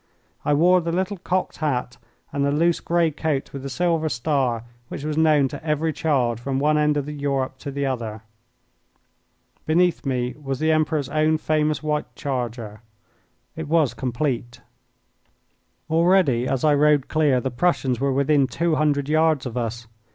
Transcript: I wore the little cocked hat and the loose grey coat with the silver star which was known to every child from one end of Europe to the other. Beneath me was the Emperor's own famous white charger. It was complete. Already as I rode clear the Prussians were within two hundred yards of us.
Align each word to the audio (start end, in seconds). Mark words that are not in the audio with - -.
I 0.43 0.55
wore 0.55 0.81
the 0.81 0.91
little 0.91 1.17
cocked 1.17 1.57
hat 1.57 1.97
and 2.33 2.43
the 2.43 2.51
loose 2.51 2.79
grey 2.79 3.11
coat 3.11 3.53
with 3.53 3.61
the 3.61 3.69
silver 3.69 4.09
star 4.09 4.63
which 4.87 5.03
was 5.03 5.15
known 5.15 5.47
to 5.49 5.63
every 5.63 5.93
child 5.93 6.39
from 6.39 6.57
one 6.57 6.75
end 6.75 6.97
of 6.97 7.07
Europe 7.07 7.59
to 7.59 7.69
the 7.69 7.85
other. 7.85 8.23
Beneath 9.67 10.03
me 10.03 10.33
was 10.41 10.57
the 10.57 10.71
Emperor's 10.71 11.07
own 11.09 11.37
famous 11.37 11.83
white 11.83 12.15
charger. 12.15 12.81
It 13.55 13.67
was 13.67 13.93
complete. 13.93 14.59
Already 15.87 16.47
as 16.47 16.63
I 16.63 16.73
rode 16.73 17.07
clear 17.07 17.39
the 17.39 17.51
Prussians 17.51 17.99
were 17.99 18.11
within 18.11 18.47
two 18.47 18.77
hundred 18.77 19.07
yards 19.07 19.45
of 19.45 19.55
us. 19.55 19.85